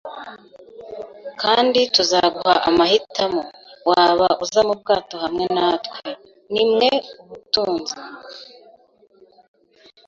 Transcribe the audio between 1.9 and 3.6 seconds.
tuzaguha amahitamo.